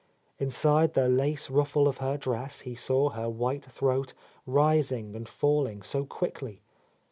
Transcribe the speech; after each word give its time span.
Inside 0.39 0.95
the 0.95 1.07
lace 1.07 1.47
ruffle 1.51 1.87
of 1.87 1.97
her 1.97 2.17
dress 2.17 2.61
he 2.61 2.73
saw 2.73 3.09
her 3.11 3.29
white 3.29 3.65
throat 3.65 4.15
rising 4.47 5.15
and 5.15 5.29
falling 5.29 5.83
so 5.83 6.05
quickly. 6.05 6.63